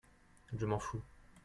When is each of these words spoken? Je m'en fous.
Je 0.57 0.65
m'en 0.65 0.79
fous. 0.79 1.03